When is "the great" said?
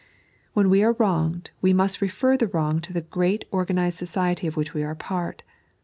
2.91-3.45